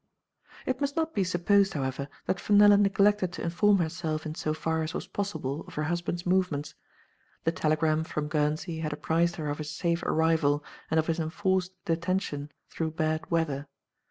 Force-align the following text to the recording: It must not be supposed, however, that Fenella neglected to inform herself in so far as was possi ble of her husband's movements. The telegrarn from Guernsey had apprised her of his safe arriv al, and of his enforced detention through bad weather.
It 0.65 0.81
must 0.81 0.95
not 0.95 1.13
be 1.13 1.23
supposed, 1.23 1.75
however, 1.75 2.09
that 2.25 2.39
Fenella 2.39 2.75
neglected 2.75 3.31
to 3.33 3.43
inform 3.43 3.77
herself 3.77 4.25
in 4.25 4.33
so 4.33 4.51
far 4.51 4.81
as 4.81 4.95
was 4.95 5.07
possi 5.07 5.39
ble 5.39 5.61
of 5.67 5.75
her 5.75 5.83
husband's 5.83 6.25
movements. 6.25 6.73
The 7.43 7.51
telegrarn 7.51 8.05
from 8.05 8.27
Guernsey 8.27 8.79
had 8.79 8.93
apprised 8.93 9.35
her 9.35 9.47
of 9.47 9.59
his 9.59 9.69
safe 9.69 10.01
arriv 10.01 10.43
al, 10.43 10.63
and 10.89 10.99
of 10.99 11.05
his 11.05 11.19
enforced 11.19 11.73
detention 11.85 12.51
through 12.67 12.93
bad 12.93 13.29
weather. 13.29 13.67